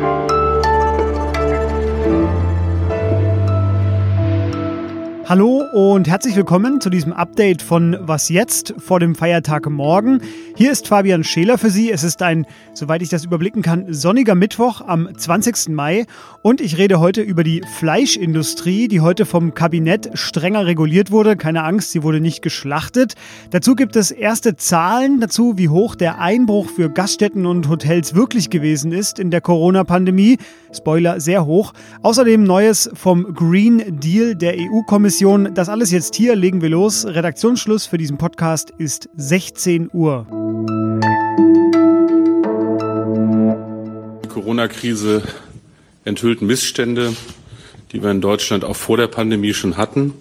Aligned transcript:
Bye. 0.00 0.29
Hallo 5.30 5.62
und 5.72 6.08
herzlich 6.08 6.34
willkommen 6.34 6.80
zu 6.80 6.90
diesem 6.90 7.12
Update 7.12 7.62
von 7.62 7.96
Was 8.00 8.30
jetzt 8.30 8.74
vor 8.78 8.98
dem 8.98 9.14
Feiertag 9.14 9.70
morgen. 9.70 10.22
Hier 10.56 10.72
ist 10.72 10.88
Fabian 10.88 11.22
Scheler 11.22 11.56
für 11.56 11.70
Sie. 11.70 11.92
Es 11.92 12.02
ist 12.02 12.20
ein, 12.20 12.46
soweit 12.74 13.00
ich 13.00 13.10
das 13.10 13.24
überblicken 13.24 13.62
kann, 13.62 13.92
sonniger 13.92 14.34
Mittwoch 14.34 14.80
am 14.80 15.08
20. 15.16 15.68
Mai 15.68 16.06
und 16.42 16.60
ich 16.60 16.78
rede 16.78 16.98
heute 16.98 17.22
über 17.22 17.44
die 17.44 17.62
Fleischindustrie, 17.78 18.88
die 18.88 19.02
heute 19.02 19.24
vom 19.24 19.54
Kabinett 19.54 20.10
strenger 20.14 20.66
reguliert 20.66 21.12
wurde. 21.12 21.36
Keine 21.36 21.62
Angst, 21.62 21.92
sie 21.92 22.02
wurde 22.02 22.20
nicht 22.20 22.42
geschlachtet. 22.42 23.14
Dazu 23.52 23.76
gibt 23.76 23.94
es 23.94 24.10
erste 24.10 24.56
Zahlen 24.56 25.20
dazu, 25.20 25.56
wie 25.56 25.68
hoch 25.68 25.94
der 25.94 26.18
Einbruch 26.18 26.68
für 26.68 26.90
Gaststätten 26.90 27.46
und 27.46 27.68
Hotels 27.68 28.16
wirklich 28.16 28.50
gewesen 28.50 28.90
ist 28.90 29.20
in 29.20 29.30
der 29.30 29.42
Corona-Pandemie. 29.42 30.38
Spoiler, 30.72 31.20
sehr 31.20 31.46
hoch. 31.46 31.72
Außerdem 32.02 32.42
Neues 32.42 32.90
vom 32.94 33.32
Green 33.32 34.00
Deal 34.00 34.34
der 34.34 34.54
EU-Kommission 34.58 35.19
Redaktion. 35.20 35.54
Das 35.54 35.68
alles 35.68 35.90
jetzt 35.90 36.14
hier, 36.14 36.34
legen 36.34 36.62
wir 36.62 36.70
los. 36.70 37.04
Redaktionsschluss 37.04 37.84
für 37.84 37.98
diesen 37.98 38.16
Podcast 38.16 38.72
ist 38.78 39.10
16 39.16 39.90
Uhr. 39.92 40.26
Die 44.24 44.28
Corona-Krise 44.28 45.22
enthüllt 46.06 46.40
Missstände, 46.40 47.14
die 47.92 48.02
wir 48.02 48.10
in 48.10 48.22
Deutschland 48.22 48.64
auch 48.64 48.76
vor 48.76 48.96
der 48.96 49.08
Pandemie 49.08 49.52
schon 49.52 49.76
hatten. 49.76 50.14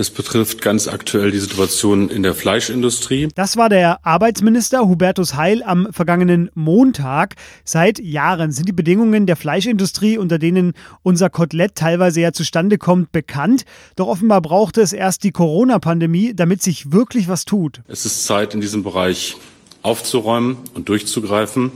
Das 0.00 0.08
betrifft 0.08 0.62
ganz 0.62 0.88
aktuell 0.88 1.30
die 1.30 1.38
Situation 1.38 2.08
in 2.08 2.22
der 2.22 2.34
Fleischindustrie. 2.34 3.28
Das 3.34 3.58
war 3.58 3.68
der 3.68 3.98
Arbeitsminister 4.06 4.88
Hubertus 4.88 5.34
Heil 5.34 5.62
am 5.62 5.88
vergangenen 5.92 6.48
Montag. 6.54 7.34
Seit 7.66 7.98
Jahren 7.98 8.50
sind 8.50 8.66
die 8.66 8.72
Bedingungen 8.72 9.26
der 9.26 9.36
Fleischindustrie, 9.36 10.16
unter 10.16 10.38
denen 10.38 10.72
unser 11.02 11.28
Kotelett 11.28 11.74
teilweise 11.74 12.22
ja 12.22 12.32
zustande 12.32 12.78
kommt, 12.78 13.12
bekannt. 13.12 13.66
Doch 13.94 14.06
offenbar 14.06 14.40
brauchte 14.40 14.80
es 14.80 14.94
erst 14.94 15.22
die 15.22 15.32
Corona-Pandemie, 15.32 16.32
damit 16.34 16.62
sich 16.62 16.92
wirklich 16.92 17.28
was 17.28 17.44
tut. 17.44 17.82
Es 17.86 18.06
ist 18.06 18.24
Zeit, 18.24 18.54
in 18.54 18.62
diesem 18.62 18.82
Bereich 18.82 19.36
aufzuräumen 19.82 20.56
und 20.72 20.88
durchzugreifen. 20.88 21.72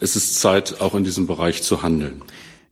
Es 0.00 0.16
ist 0.16 0.38
Zeit, 0.38 0.82
auch 0.82 0.94
in 0.94 1.04
diesem 1.04 1.26
Bereich 1.26 1.62
zu 1.62 1.82
handeln. 1.82 2.20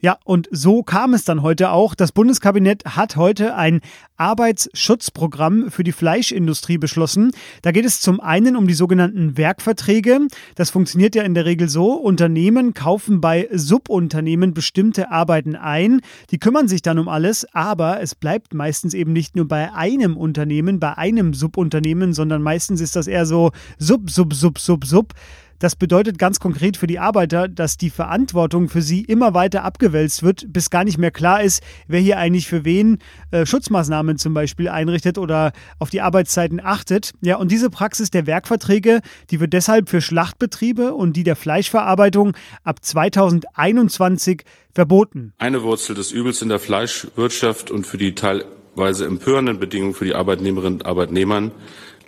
Ja, 0.05 0.19
und 0.25 0.48
so 0.50 0.83
kam 0.83 1.14
es 1.14 1.25
dann 1.25 1.42
heute 1.42 1.70
auch. 1.70 1.95
Das 1.95 2.11
Bundeskabinett 2.11 2.84
hat 2.84 3.14
heute 3.14 3.55
ein 3.55 3.81
Arbeitsschutzprogramm 4.17 5.70
für 5.70 5.84
die 5.84 5.92
Fleischindustrie 5.92 6.77
beschlossen. 6.77 7.31
Da 7.62 7.70
geht 7.70 7.84
es 7.84 8.00
zum 8.00 8.19
einen 8.19 8.56
um 8.56 8.67
die 8.67 8.75
sogenannten 8.75 9.36
Werkverträge. 9.36 10.27
Das 10.56 10.70
funktioniert 10.70 11.14
ja 11.14 11.22
in 11.22 11.34
der 11.34 11.44
Regel 11.44 11.69
so. 11.69 11.92
Unternehmen 11.92 12.75
kaufen 12.75 13.20
bei 13.20 13.48
Subunternehmen 13.53 14.55
bestimmte 14.55 15.12
Arbeiten 15.12 15.55
ein. 15.55 16.00
Die 16.33 16.39
kümmern 16.41 16.66
sich 16.66 16.83
dann 16.83 16.98
um 16.98 17.06
alles, 17.06 17.47
aber 17.55 18.00
es 18.00 18.16
bleibt 18.16 18.55
meistens 18.55 18.94
eben 18.94 19.12
nicht 19.12 19.37
nur 19.37 19.47
bei 19.47 19.72
einem 19.72 20.16
Unternehmen, 20.16 20.81
bei 20.81 20.98
einem 20.98 21.33
Subunternehmen, 21.33 22.12
sondern 22.12 22.42
meistens 22.42 22.81
ist 22.81 22.97
das 22.97 23.06
eher 23.06 23.25
so 23.25 23.53
Sub, 23.78 24.11
Sub, 24.11 24.34
Sub, 24.34 24.59
Sub, 24.59 24.84
Sub. 24.84 25.14
Das 25.63 25.77
bedeutet 25.77 26.19
ganz 26.19 26.41
konkret 26.41 26.77
für 26.77 26.89
die 26.89 26.99
Arbeiter, 26.99 27.47
dass 27.47 27.77
die 27.77 27.91
Verantwortung 27.91 28.69
für 28.69 28.83
sie 28.83 29.03
immer 29.03 29.33
weiter 29.33 29.63
abgewälzt 29.63 30.25
wird, 30.25 30.53
bis 30.53 30.71
gar 30.71 30.83
nicht 30.83 30.99
mehr 30.99 31.13
klar 31.13 31.41
ist, 31.41 31.63
wer 31.87 32.01
hier 32.01 32.19
eigentlich 32.19 32.49
für 32.49 32.65
wen 32.65 32.99
äh, 33.31 33.47
Schutzmaßnahmen 33.47 34.19
zum 34.19 34.35
Beispiel 34.35 34.69
einrichtet 34.69 35.19
oder 35.19 35.53
auf 35.79 35.89
die 35.89 36.01
Arbeitszeiten 36.01 36.59
achtet. 36.61 37.13
Ja, 37.21 37.37
und 37.37 37.53
diese 37.53 37.71
Praxis 37.71 38.11
der 38.11 38.27
Werkverträge, 38.27 39.03
die 39.31 39.39
wird 39.39 39.53
deshalb 39.53 39.89
für 39.89 40.01
Schlachtbetriebe 40.01 40.95
und 40.95 41.13
die 41.13 41.23
der 41.23 41.37
Fleischverarbeitung 41.37 42.37
ab 42.65 42.85
2021 42.85 44.43
verboten. 44.75 45.33
Eine 45.39 45.63
Wurzel 45.63 45.95
des 45.95 46.11
Übels 46.11 46.43
in 46.43 46.49
der 46.49 46.59
Fleischwirtschaft 46.59 47.71
und 47.71 47.87
für 47.87 47.99
die 47.99 48.17
teilweise 48.17 49.07
empörenden 49.07 49.61
Bedingungen 49.61 49.95
für 49.95 50.07
die 50.07 50.17
Arbeitnehmerinnen 50.17 50.81
und 50.81 50.87
Arbeitnehmern 50.87 51.53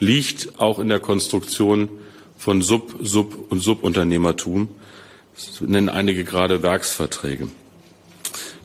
liegt 0.01 0.59
auch 0.59 0.81
in 0.81 0.89
der 0.89 0.99
Konstruktion 0.99 1.89
von 2.45 2.61
Sub-, 2.61 2.97
Sub- 3.01 3.51
und 3.51 3.61
Subunternehmertum. 3.61 4.69
Das 5.35 5.63
nennen 5.63 5.89
einige 5.89 6.25
gerade 6.25 6.63
Werksverträge. 6.63 7.49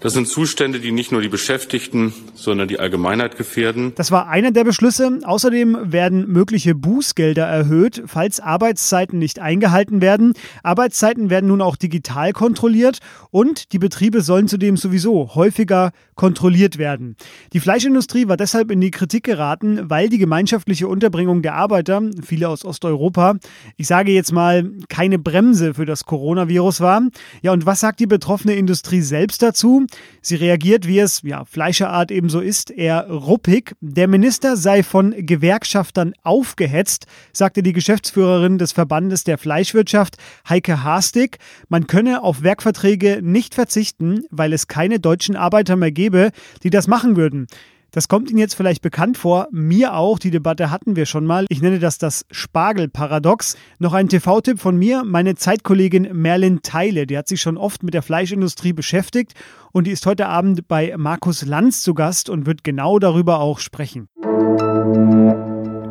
Das 0.01 0.13
sind 0.13 0.29
Zustände, 0.29 0.79
die 0.79 0.93
nicht 0.93 1.11
nur 1.11 1.21
die 1.21 1.27
Beschäftigten, 1.27 2.13
sondern 2.33 2.69
die 2.69 2.79
Allgemeinheit 2.79 3.35
gefährden. 3.35 3.91
Das 3.95 4.11
war 4.11 4.29
einer 4.29 4.51
der 4.51 4.63
Beschlüsse. 4.63 5.19
Außerdem 5.23 5.91
werden 5.91 6.25
mögliche 6.31 6.73
Bußgelder 6.73 7.45
erhöht, 7.45 8.03
falls 8.05 8.39
Arbeitszeiten 8.39 9.19
nicht 9.19 9.39
eingehalten 9.39 10.01
werden. 10.01 10.33
Arbeitszeiten 10.63 11.29
werden 11.29 11.47
nun 11.47 11.61
auch 11.61 11.75
digital 11.75 12.31
kontrolliert 12.31 12.99
und 13.29 13.73
die 13.73 13.79
Betriebe 13.79 14.21
sollen 14.21 14.47
zudem 14.47 14.77
sowieso 14.77 15.35
häufiger 15.35 15.91
kontrolliert 16.15 16.77
werden. 16.77 17.17
Die 17.51 17.59
Fleischindustrie 17.59 18.29
war 18.29 18.37
deshalb 18.37 18.71
in 18.71 18.79
die 18.79 18.91
Kritik 18.91 19.25
geraten, 19.25 19.89
weil 19.89 20.07
die 20.07 20.17
gemeinschaftliche 20.17 20.87
Unterbringung 20.87 21.41
der 21.41 21.55
Arbeiter, 21.55 22.01
viele 22.23 22.47
aus 22.47 22.63
Osteuropa, 22.63 23.35
ich 23.75 23.87
sage 23.87 24.13
jetzt 24.13 24.31
mal, 24.31 24.71
keine 24.87 25.19
Bremse 25.19 25.73
für 25.73 25.85
das 25.85 26.05
Coronavirus 26.05 26.79
war. 26.79 27.03
Ja, 27.41 27.51
und 27.51 27.65
was 27.65 27.81
sagt 27.81 27.99
die 27.99 28.07
betroffene 28.07 28.55
Industrie 28.55 29.01
selbst 29.01 29.41
dazu? 29.41 29.85
Sie 30.21 30.35
reagiert, 30.35 30.87
wie 30.87 30.99
es 30.99 31.21
ja, 31.23 31.45
Fleischerart 31.45 32.11
ebenso 32.11 32.39
ist, 32.39 32.71
eher 32.71 33.09
ruppig. 33.09 33.75
Der 33.81 34.07
Minister 34.07 34.57
sei 34.57 34.83
von 34.83 35.13
Gewerkschaftern 35.17 36.13
aufgehetzt, 36.23 37.05
sagte 37.33 37.63
die 37.63 37.73
Geschäftsführerin 37.73 38.57
des 38.57 38.71
Verbandes 38.71 39.23
der 39.23 39.37
Fleischwirtschaft, 39.37 40.17
Heike 40.47 40.83
Haastig. 40.83 41.37
Man 41.67 41.87
könne 41.87 42.23
auf 42.23 42.43
Werkverträge 42.43 43.19
nicht 43.21 43.55
verzichten, 43.55 44.23
weil 44.29 44.53
es 44.53 44.67
keine 44.67 44.99
deutschen 44.99 45.35
Arbeiter 45.35 45.75
mehr 45.75 45.91
gäbe, 45.91 46.31
die 46.63 46.69
das 46.69 46.87
machen 46.87 47.15
würden. 47.15 47.47
Das 47.91 48.07
kommt 48.07 48.29
Ihnen 48.29 48.37
jetzt 48.37 48.53
vielleicht 48.53 48.83
bekannt 48.83 49.17
vor, 49.17 49.47
mir 49.51 49.95
auch, 49.95 50.19
die 50.19 50.29
Debatte 50.29 50.69
hatten 50.69 50.95
wir 50.95 51.07
schon 51.07 51.25
mal. 51.25 51.45
Ich 51.49 51.61
nenne 51.61 51.79
das 51.79 51.97
das 51.97 52.25
Spargelparadox. 52.29 53.57
Noch 53.79 53.93
ein 53.93 54.09
TV-Tipp 54.09 54.59
von 54.59 54.77
mir, 54.77 55.03
meine 55.03 55.33
Zeitkollegin 55.35 56.09
Merlin 56.13 56.61
Teile, 56.61 57.07
die 57.07 57.17
hat 57.17 57.27
sich 57.27 57.41
schon 57.41 57.57
oft 57.57 57.81
mit 57.81 57.95
der 57.95 58.03
Fleischindustrie 58.03 58.73
beschäftigt 58.73 59.33
und 59.71 59.87
die 59.87 59.91
ist 59.91 60.05
heute 60.05 60.27
Abend 60.27 60.67
bei 60.67 60.93
Markus 60.97 61.45
Lanz 61.45 61.81
zu 61.81 61.95
Gast 61.95 62.29
und 62.29 62.45
wird 62.45 62.63
genau 62.63 62.99
darüber 62.99 63.39
auch 63.39 63.57
sprechen. 63.57 64.07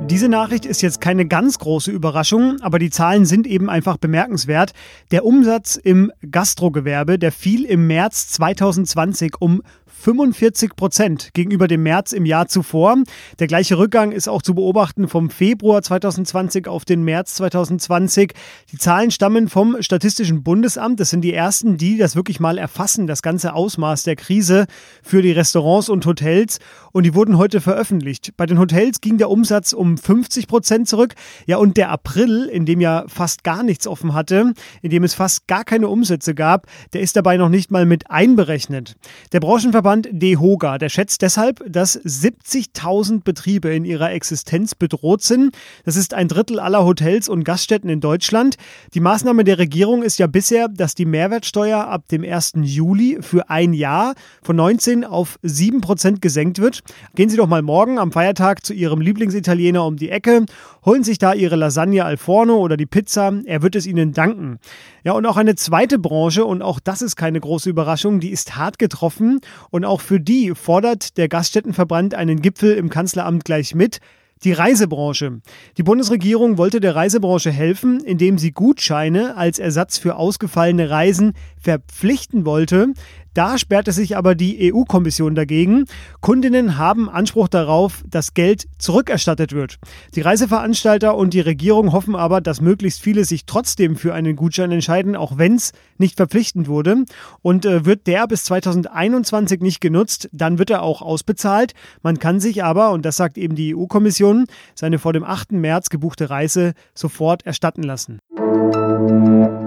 Diese 0.09 0.31
Nachricht 0.31 0.65
ist 0.65 0.81
jetzt 0.81 1.03
keine 1.03 1.27
ganz 1.27 1.59
große 1.59 1.91
Überraschung, 1.91 2.61
aber 2.63 2.79
die 2.79 2.89
Zahlen 2.89 3.27
sind 3.27 3.47
eben 3.47 3.69
einfach 3.69 3.99
bemerkenswert. 3.99 4.73
Der 5.11 5.25
Umsatz 5.25 5.77
im 5.77 6.11
Gastrogewerbe, 6.31 7.19
der 7.19 7.31
fiel 7.31 7.67
im 7.67 7.87
März 7.87 8.29
2020 8.29 9.35
um 9.41 9.63
45 10.01 10.77
Prozent 10.77 11.31
gegenüber 11.35 11.67
dem 11.67 11.83
März 11.83 12.13
im 12.13 12.25
Jahr 12.25 12.47
zuvor. 12.47 12.97
Der 13.41 13.49
gleiche 13.49 13.79
Rückgang 13.79 14.13
ist 14.13 14.29
auch 14.29 14.43
zu 14.43 14.55
beobachten 14.55 15.09
vom 15.09 15.29
Februar 15.29 15.83
2020 15.83 16.69
auf 16.69 16.85
den 16.85 17.03
März 17.03 17.35
2020. 17.35 18.33
Die 18.71 18.79
Zahlen 18.79 19.11
stammen 19.11 19.49
vom 19.49 19.83
Statistischen 19.83 20.45
Bundesamt. 20.45 21.01
Das 21.01 21.11
sind 21.11 21.23
die 21.23 21.35
ersten, 21.35 21.77
die 21.79 21.99
das 21.99 22.15
wirklich 22.15 22.39
mal 22.39 22.59
erfassen, 22.59 23.09
das 23.09 23.23
ganze 23.23 23.55
Ausmaß 23.55 24.05
der 24.05 24.15
Krise 24.15 24.67
für 25.03 25.21
die 25.21 25.33
Restaurants 25.33 25.89
und 25.89 26.07
Hotels. 26.07 26.61
Und 26.93 27.03
die 27.03 27.15
wurden 27.15 27.37
heute 27.37 27.61
veröffentlicht. 27.61 28.35
Bei 28.37 28.47
den 28.47 28.61
Hotels 28.61 29.01
ging 29.01 29.19
der 29.19 29.31
Umsatz 29.31 29.73
um 29.73 29.99
50 29.99 30.47
Prozent 30.47 30.89
zurück. 30.89 31.15
Ja, 31.47 31.57
und 31.57 31.77
der 31.77 31.91
April, 31.91 32.45
in 32.45 32.67
dem 32.67 32.81
ja 32.81 33.05
fast 33.09 33.43
gar 33.43 33.65
nichts 33.65 33.89
offen 33.89 34.15
hatte, 34.15 34.53
in 34.81 34.91
dem 34.91 35.03
es 35.03 35.15
fast 35.15 35.49
gar 35.49 35.65
keine 35.65 35.89
Umsätze 35.89 36.37
gab, 36.37 36.67
der 36.93 37.01
ist 37.01 37.17
dabei 37.17 37.37
noch 37.37 37.49
nicht 37.49 37.73
mal 37.73 37.85
mit 37.85 38.11
einberechnet. 38.11 38.97
Der 39.33 39.41
Branchenverband 39.41 39.88
Dachverband 39.89 40.09
DEHOGA, 40.13 40.77
der 40.77 40.91
schätzt 40.91 41.23
deshalb, 41.23 41.65
dass 41.67 41.99
70.000 41.99 43.23
Betriebe 43.23 43.75
in 43.75 43.87
ihrer 43.87 44.13
Existenz 44.13 44.75
bedroht 44.75 45.23
sind. 45.23 45.57
Das 45.87 45.97
ist 45.97 46.13
ein 46.13 46.29
Drittel 46.29 46.61
aller 46.61 46.85
Hotels 46.85 47.27
und 47.29 47.43
Gaststätten 47.43 47.89
in 47.89 48.01
Deutschland. 48.01 48.57
Die 48.93 49.01
Maßnahme 49.01 49.45
der 49.45 49.57
Regierung 49.57 50.03
ist 50.03 50.19
ja 50.19 50.27
bisher, 50.27 50.69
dass 50.69 50.95
die 50.95 51.07
Mehrwertsteuer 51.07 51.87
ab 51.87 52.07
dem 52.09 52.23
1. 52.23 52.53
Juli 52.65 53.19
für 53.23 53.49
ein 53.49 53.73
Jahr 53.73 54.15
von 54.43 54.57
19 54.57 55.05
auf 55.07 55.39
7 55.43 55.81
Prozent 55.81 56.21
gesenkt 56.21 56.59
wird. 56.59 56.83
Gehen 57.15 57.31
Sie 57.31 57.39
doch 57.39 57.49
mal 57.49 57.63
morgen 57.63 57.99
am 57.99 58.13
Feiertag 58.13 58.67
zu 58.67 58.75
Ihrem 58.75 59.01
Lieblingsitaliener 59.01 59.87
um 59.87 59.97
die 59.97 60.11
Ecke, 60.11 60.45
holen 60.85 61.03
sich 61.03 61.17
da 61.17 61.33
Ihre 61.33 61.57
Lasagne 61.57 62.05
al 62.05 62.19
forno 62.19 62.57
oder 62.57 62.77
die 62.77 62.87
Pizza. 62.87 63.33
Er 63.47 63.63
wird 63.63 63.75
es 63.75 63.87
Ihnen 63.87 64.13
danken. 64.13 64.59
Ja, 65.05 65.13
und 65.13 65.25
auch 65.25 65.39
eine 65.39 65.55
zweite 65.55 65.99
Branche, 65.99 66.45
und 66.45 66.61
auch 66.61 66.81
das 66.81 67.01
ist 67.01 67.17
keine 67.17 67.41
große 67.41 67.71
Überraschung, 67.71 68.21
die 68.21 68.31
ist 68.31 68.57
hart 68.57 68.79
getroffen. 68.79 69.41
Und 69.71 69.78
auch 69.85 70.01
für 70.01 70.21
die 70.21 70.55
fordert 70.55 71.17
der 71.17 71.29
Gaststättenverband 71.29 72.15
einen 72.15 72.43
Gipfel 72.43 72.75
im 72.75 72.91
Kanzleramt 72.91 73.45
gleich 73.45 73.75
mit. 73.75 73.99
Die 74.45 74.53
Reisebranche. 74.53 75.41
Die 75.77 75.83
Bundesregierung 75.83 76.59
wollte 76.59 76.81
der 76.81 76.95
Reisebranche 76.95 77.51
helfen, 77.51 78.01
indem 78.01 78.39
sie 78.39 78.53
Gutscheine 78.53 79.37
als 79.37 79.59
Ersatz 79.59 79.99
für 79.99 80.17
ausgefallene 80.17 80.91
Reisen 80.91 81.33
verpflichten 81.61 82.45
wollte. 82.45 82.93
Da 83.39 83.57
sperrte 83.57 83.93
sich 83.93 84.17
aber 84.17 84.35
die 84.35 84.75
EU-Kommission 84.75 85.37
dagegen. 85.37 85.85
Kundinnen 86.21 86.77
haben 86.77 87.09
Anspruch 87.09 87.47
darauf, 87.47 88.03
dass 88.05 88.35
Geld 88.35 88.67
zurückerstattet 88.79 89.53
wird. 89.53 89.79
Die 90.17 90.23
Reiseveranstalter 90.23 91.17
und 91.17 91.35
die 91.35 91.41
Regierung 91.41 91.93
hoffen 91.93 92.17
aber, 92.17 92.41
dass 92.41 92.61
möglichst 92.61 93.01
viele 93.01 93.25
sich 93.25 93.45
trotzdem 93.47 93.95
für 93.95 94.13
einen 94.13 94.35
Gutschein 94.35 94.73
entscheiden, 94.73 95.15
auch 95.15 95.39
wenn 95.39 95.55
es 95.55 95.71
nicht 95.99 96.17
verpflichtend 96.17 96.67
wurde. 96.67 97.05
Und 97.41 97.65
äh, 97.65 97.85
wird 97.85 98.09
der 98.09 98.27
bis 98.27 98.43
2021 98.43 99.61
nicht 99.61 99.81
genutzt, 99.81 100.29
dann 100.33 100.59
wird 100.59 100.71
er 100.71 100.83
auch 100.83 101.01
ausbezahlt. 101.01 101.75
Man 102.03 102.19
kann 102.19 102.41
sich 102.41 102.65
aber, 102.65 102.91
und 102.91 103.05
das 103.05 103.17
sagt 103.17 103.39
eben 103.39 103.55
die 103.55 103.77
EU-Kommission, 103.77 104.28
seine 104.75 104.99
vor 104.99 105.13
dem 105.13 105.25
8. 105.25 105.53
März 105.53 105.91
gebuchte 105.91 106.31
Reise 106.31 106.75
sofort 106.95 107.47
erstatten 107.47 107.83
lassen. 107.83 108.19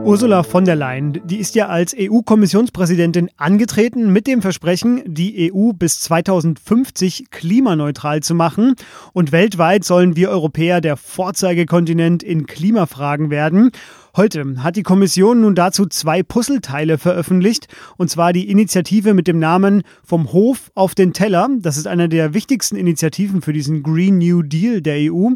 Ursula 0.03 0.43
von 0.43 0.65
der 0.65 0.75
Leyen, 0.75 1.21
die 1.25 1.37
ist 1.37 1.53
ja 1.55 1.67
als 1.67 1.95
EU-Kommissionspräsidentin 1.97 3.29
angetreten 3.37 4.11
mit 4.11 4.25
dem 4.25 4.41
Versprechen, 4.41 5.03
die 5.05 5.53
EU 5.53 5.73
bis 5.73 5.99
2050 6.01 7.29
klimaneutral 7.29 8.21
zu 8.21 8.33
machen. 8.33 8.75
Und 9.13 9.31
weltweit 9.31 9.83
sollen 9.83 10.15
wir 10.15 10.29
Europäer 10.29 10.81
der 10.81 10.97
Vorzeigekontinent 10.97 12.23
in 12.23 12.47
Klimafragen 12.47 13.29
werden. 13.29 13.71
Heute 14.13 14.55
hat 14.57 14.75
die 14.75 14.83
Kommission 14.83 15.39
nun 15.39 15.55
dazu 15.55 15.85
zwei 15.85 16.21
Puzzleteile 16.21 16.97
veröffentlicht, 16.97 17.69
und 17.95 18.09
zwar 18.09 18.33
die 18.33 18.49
Initiative 18.49 19.13
mit 19.13 19.25
dem 19.25 19.39
Namen 19.39 19.83
Vom 20.03 20.33
Hof 20.33 20.69
auf 20.75 20.95
den 20.95 21.13
Teller. 21.13 21.47
Das 21.59 21.77
ist 21.77 21.87
eine 21.87 22.09
der 22.09 22.33
wichtigsten 22.33 22.75
Initiativen 22.75 23.41
für 23.41 23.53
diesen 23.53 23.83
Green 23.83 24.17
New 24.17 24.41
Deal 24.41 24.81
der 24.81 25.13
EU. 25.13 25.29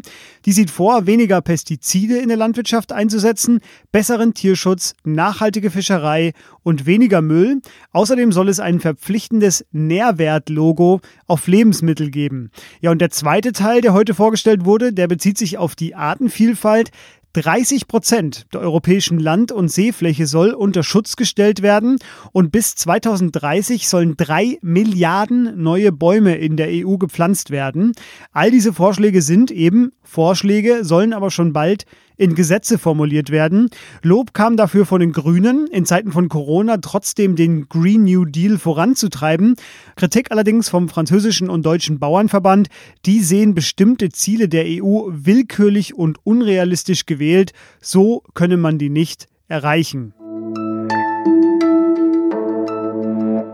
Die 0.44 0.52
sieht 0.52 0.70
vor, 0.70 1.06
weniger 1.06 1.40
Pestizide 1.40 2.18
in 2.18 2.28
der 2.28 2.36
Landwirtschaft 2.36 2.92
einzusetzen, 2.92 3.60
besseren 3.92 4.34
Tierschutz, 4.34 4.92
nachhaltige 5.04 5.70
Fischerei 5.70 6.34
und 6.62 6.84
weniger 6.84 7.22
Müll. 7.22 7.62
Außerdem 7.92 8.30
soll 8.30 8.50
es 8.50 8.60
ein 8.60 8.80
verpflichtendes 8.80 9.64
Nährwertlogo 9.72 11.00
auf 11.26 11.46
Lebensmittel 11.46 12.10
geben. 12.10 12.50
Ja, 12.82 12.90
und 12.90 13.00
der 13.00 13.08
zweite 13.08 13.52
Teil, 13.52 13.80
der 13.80 13.94
heute 13.94 14.12
vorgestellt 14.12 14.66
wurde, 14.66 14.92
der 14.92 15.08
bezieht 15.08 15.38
sich 15.38 15.56
auf 15.56 15.74
die 15.74 15.94
Artenvielfalt. 15.94 16.90
30 17.36 17.86
Prozent 17.86 18.46
der 18.54 18.62
europäischen 18.62 19.18
Land- 19.18 19.52
und 19.52 19.68
Seefläche 19.68 20.26
soll 20.26 20.52
unter 20.52 20.82
Schutz 20.82 21.16
gestellt 21.16 21.60
werden 21.60 21.98
und 22.32 22.50
bis 22.50 22.74
2030 22.76 23.88
sollen 23.88 24.16
drei 24.16 24.58
Milliarden 24.62 25.62
neue 25.62 25.92
Bäume 25.92 26.36
in 26.36 26.56
der 26.56 26.68
EU 26.70 26.96
gepflanzt 26.96 27.50
werden. 27.50 27.92
All 28.32 28.50
diese 28.50 28.72
Vorschläge 28.72 29.20
sind 29.20 29.50
eben 29.50 29.92
Vorschläge, 30.02 30.84
sollen 30.84 31.12
aber 31.12 31.30
schon 31.30 31.52
bald 31.52 31.84
in 32.16 32.34
Gesetze 32.34 32.78
formuliert 32.78 33.30
werden. 33.30 33.68
Lob 34.02 34.34
kam 34.34 34.56
dafür 34.56 34.86
von 34.86 35.00
den 35.00 35.12
Grünen, 35.12 35.66
in 35.66 35.84
Zeiten 35.86 36.12
von 36.12 36.28
Corona 36.28 36.78
trotzdem 36.78 37.36
den 37.36 37.68
Green 37.68 38.04
New 38.04 38.24
Deal 38.24 38.58
voranzutreiben. 38.58 39.56
Kritik 39.96 40.30
allerdings 40.30 40.68
vom 40.68 40.88
französischen 40.88 41.50
und 41.50 41.64
deutschen 41.64 41.98
Bauernverband. 41.98 42.68
Die 43.04 43.20
sehen 43.20 43.54
bestimmte 43.54 44.10
Ziele 44.10 44.48
der 44.48 44.64
EU 44.66 45.08
willkürlich 45.08 45.94
und 45.94 46.18
unrealistisch 46.24 47.06
gewählt. 47.06 47.52
So 47.80 48.22
könne 48.34 48.56
man 48.56 48.78
die 48.78 48.90
nicht 48.90 49.26
erreichen. 49.48 50.12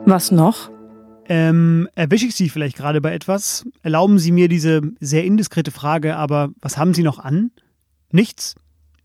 Was 0.04 0.30
noch? 0.30 0.70
Ähm, 1.28 1.88
erwische 1.94 2.26
ich 2.26 2.34
Sie 2.34 2.48
vielleicht 2.48 2.76
gerade 2.76 3.00
bei 3.00 3.14
etwas? 3.14 3.64
Erlauben 3.82 4.18
Sie 4.18 4.32
mir 4.32 4.48
diese 4.48 4.82
sehr 5.00 5.24
indiskrete 5.24 5.70
Frage, 5.70 6.16
aber 6.16 6.50
was 6.60 6.76
haben 6.76 6.92
Sie 6.92 7.02
noch 7.02 7.18
an? 7.18 7.52
Nichts? 8.12 8.54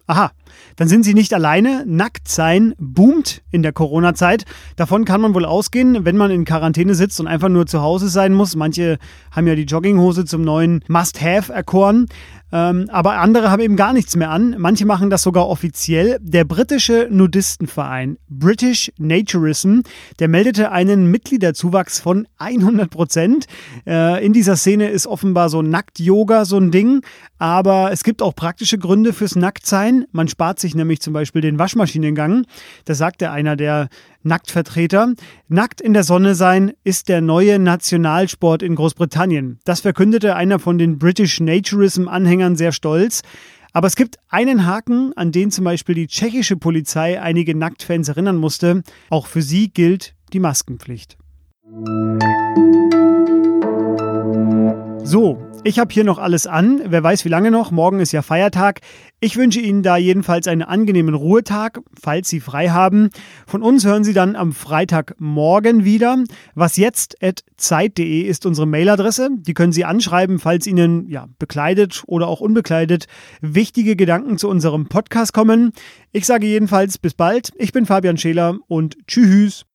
Aha, 0.06 0.31
dann 0.75 0.88
sind 0.88 1.03
Sie 1.03 1.13
nicht 1.13 1.33
alleine. 1.33 1.83
Nackt 1.85 2.27
sein 2.27 2.73
boomt 2.77 3.41
in 3.51 3.63
der 3.63 3.73
Corona-Zeit. 3.73 4.45
Davon 4.75 5.05
kann 5.05 5.21
man 5.21 5.33
wohl 5.33 5.45
ausgehen, 5.45 6.05
wenn 6.05 6.17
man 6.17 6.31
in 6.31 6.45
Quarantäne 6.45 6.95
sitzt 6.95 7.19
und 7.19 7.27
einfach 7.27 7.49
nur 7.49 7.65
zu 7.65 7.81
Hause 7.81 8.09
sein 8.09 8.33
muss. 8.33 8.55
Manche 8.55 8.97
haben 9.31 9.47
ja 9.47 9.55
die 9.55 9.63
Jogginghose 9.63 10.25
zum 10.25 10.41
neuen 10.41 10.83
Must-Have 10.88 11.53
erkoren. 11.53 12.07
Ähm, 12.49 12.89
aber 12.91 13.17
andere 13.17 13.51
haben 13.51 13.61
eben 13.61 13.75
gar 13.75 13.91
nichts 13.91 14.15
mehr 14.15 14.29
an. 14.31 14.55
Manche 14.57 14.85
machen 14.85 15.09
das 15.09 15.23
sogar 15.23 15.47
offiziell. 15.49 16.17
Der 16.21 16.45
britische 16.45 17.07
Nudistenverein 17.11 18.17
British 18.29 18.91
Naturism, 18.97 19.81
der 20.19 20.29
meldete 20.29 20.71
einen 20.71 21.11
Mitgliederzuwachs 21.11 21.99
von 21.99 22.25
100 22.38 22.89
Prozent. 22.89 23.47
Äh, 23.85 24.25
in 24.25 24.31
dieser 24.31 24.55
Szene 24.55 24.89
ist 24.89 25.07
offenbar 25.07 25.49
so 25.49 25.61
Nackt-Yoga 25.61 26.45
so 26.45 26.57
ein 26.57 26.71
Ding. 26.71 27.01
Aber 27.38 27.91
es 27.91 28.03
gibt 28.03 28.21
auch 28.21 28.33
praktische 28.33 28.77
Gründe 28.77 29.11
fürs 29.11 29.35
Nacktsein. 29.35 30.05
Man 30.11 30.29
spart 30.37 30.59
sich 30.59 30.75
nämlich 30.75 31.01
zum 31.01 31.13
Beispiel 31.13 31.41
den 31.41 31.57
Waschmaschinengang. 31.57 32.45
Das 32.85 32.99
sagte 32.99 33.31
einer 33.31 33.55
der 33.55 33.89
Nacktvertreter. 34.21 35.13
Nackt 35.47 35.81
in 35.81 35.93
der 35.93 36.03
Sonne 36.03 36.35
sein 36.35 36.73
ist 36.83 37.09
der 37.09 37.21
neue 37.21 37.57
Nationalsport 37.57 38.61
in 38.61 38.75
Großbritannien. 38.75 39.57
Das 39.65 39.79
verkündete 39.79 40.35
einer 40.35 40.59
von 40.59 40.77
den 40.77 40.99
British 40.99 41.39
Naturism-Anhängern 41.39 42.55
sehr 42.55 42.71
stolz. 42.71 43.23
Aber 43.73 43.87
es 43.87 43.95
gibt 43.95 44.17
einen 44.29 44.67
Haken, 44.67 45.11
an 45.15 45.31
den 45.31 45.49
zum 45.49 45.63
Beispiel 45.65 45.95
die 45.95 46.05
tschechische 46.05 46.55
Polizei 46.55 47.19
einige 47.19 47.55
Nacktfans 47.55 48.07
erinnern 48.07 48.37
musste. 48.37 48.83
Auch 49.09 49.25
für 49.25 49.41
sie 49.41 49.69
gilt 49.69 50.13
die 50.33 50.39
Maskenpflicht. 50.39 51.17
So, 55.03 55.46
ich 55.67 55.79
habe 55.79 55.93
hier 55.93 56.05
noch 56.05 56.17
alles 56.17 56.47
an. 56.47 56.81
Wer 56.85 57.03
weiß, 57.03 57.25
wie 57.25 57.29
lange 57.29 57.51
noch. 57.51 57.71
Morgen 57.71 57.99
ist 57.99 58.13
ja 58.13 58.21
Feiertag. 58.21 58.79
Ich 59.19 59.35
wünsche 59.35 59.59
Ihnen 59.59 59.83
da 59.83 59.97
jedenfalls 59.97 60.47
einen 60.47 60.61
angenehmen 60.61 61.13
Ruhetag, 61.13 61.81
falls 61.99 62.29
Sie 62.29 62.39
frei 62.39 62.69
haben. 62.69 63.09
Von 63.45 63.61
uns 63.61 63.85
hören 63.85 64.05
Sie 64.05 64.13
dann 64.13 64.37
am 64.37 64.53
Freitagmorgen 64.53 65.83
wieder. 65.83 66.23
Was 66.55 66.77
jetzt 66.77 67.17
zeit.de 67.57 68.21
ist 68.21 68.45
unsere 68.45 68.65
Mailadresse. 68.65 69.29
Die 69.39 69.53
können 69.53 69.73
Sie 69.73 69.83
anschreiben, 69.83 70.39
falls 70.39 70.67
Ihnen 70.67 71.09
ja 71.09 71.27
bekleidet 71.37 72.03
oder 72.07 72.27
auch 72.27 72.39
unbekleidet 72.39 73.07
wichtige 73.41 73.97
Gedanken 73.97 74.37
zu 74.37 74.47
unserem 74.47 74.87
Podcast 74.87 75.33
kommen. 75.33 75.73
Ich 76.13 76.25
sage 76.25 76.47
jedenfalls 76.47 76.97
bis 76.97 77.13
bald. 77.13 77.51
Ich 77.57 77.73
bin 77.73 77.85
Fabian 77.85 78.17
Scheler 78.17 78.57
und 78.67 78.95
tschüss. 79.05 79.65